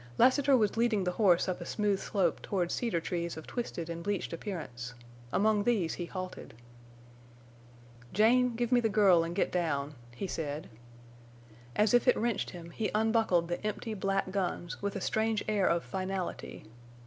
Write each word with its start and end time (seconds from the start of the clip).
Lassiter 0.17 0.57
was 0.57 0.77
leading 0.77 1.03
the 1.03 1.11
horse 1.11 1.47
up 1.47 1.61
a 1.61 1.65
smooth 1.67 1.99
slope 1.99 2.41
toward 2.41 2.71
cedar 2.71 2.99
trees 2.99 3.37
of 3.37 3.45
twisted 3.45 3.87
and 3.87 4.01
bleached 4.03 4.33
appearance. 4.33 4.95
Among 5.31 5.63
these 5.63 5.93
he 5.93 6.07
halted. 6.07 6.55
"Jane, 8.11 8.55
give 8.55 8.71
me 8.71 8.79
the 8.79 8.89
girl 8.89 9.23
en' 9.23 9.35
get 9.35 9.51
down," 9.51 9.93
he 10.15 10.25
said. 10.25 10.71
As 11.75 11.93
if 11.93 12.07
it 12.07 12.17
wrenched 12.17 12.49
him 12.49 12.71
he 12.71 12.89
unbuckled 12.95 13.47
the 13.47 13.63
empty 13.63 13.93
black 13.93 14.31
guns 14.31 14.81
with 14.81 14.95
a 14.95 15.01
strange 15.01 15.43
air 15.47 15.67
of 15.67 15.83
finality. 15.83 16.65